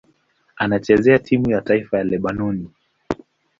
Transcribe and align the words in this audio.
Anachezea 0.55 1.19
timu 1.19 1.49
ya 1.51 1.61
taifa 1.61 1.97
ya 1.97 2.03
Lebanoni. 2.03 2.69